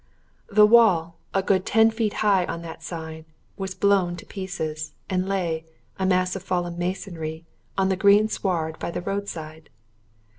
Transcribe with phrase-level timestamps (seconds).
[0.49, 3.23] The wall, a good ten feet high on that side,
[3.55, 5.63] was blown to pieces, and lay,
[5.99, 7.45] a mass of fallen masonry,
[7.77, 9.69] on the green sward by the roadside.